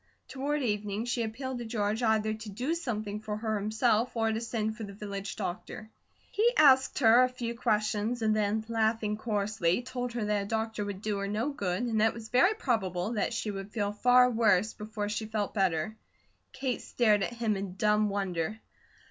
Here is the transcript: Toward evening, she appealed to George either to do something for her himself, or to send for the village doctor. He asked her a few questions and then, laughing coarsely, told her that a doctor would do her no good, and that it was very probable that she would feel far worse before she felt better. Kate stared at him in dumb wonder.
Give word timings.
Toward 0.27 0.63
evening, 0.63 1.05
she 1.05 1.21
appealed 1.21 1.59
to 1.59 1.65
George 1.65 2.01
either 2.01 2.33
to 2.33 2.49
do 2.49 2.73
something 2.73 3.19
for 3.19 3.37
her 3.37 3.59
himself, 3.59 4.15
or 4.17 4.31
to 4.31 4.41
send 4.41 4.75
for 4.75 4.83
the 4.83 4.95
village 4.95 5.35
doctor. 5.35 5.91
He 6.31 6.51
asked 6.57 6.97
her 6.97 7.21
a 7.21 7.29
few 7.29 7.53
questions 7.55 8.23
and 8.23 8.35
then, 8.35 8.65
laughing 8.67 9.15
coarsely, 9.15 9.83
told 9.83 10.13
her 10.13 10.25
that 10.25 10.41
a 10.41 10.45
doctor 10.45 10.83
would 10.83 11.03
do 11.03 11.19
her 11.19 11.27
no 11.27 11.49
good, 11.51 11.83
and 11.83 12.01
that 12.01 12.07
it 12.13 12.13
was 12.15 12.29
very 12.29 12.55
probable 12.55 13.11
that 13.13 13.31
she 13.31 13.51
would 13.51 13.69
feel 13.71 13.91
far 13.93 14.27
worse 14.31 14.73
before 14.73 15.07
she 15.07 15.27
felt 15.27 15.53
better. 15.53 15.95
Kate 16.51 16.81
stared 16.81 17.21
at 17.21 17.35
him 17.35 17.55
in 17.55 17.75
dumb 17.75 18.09
wonder. 18.09 18.59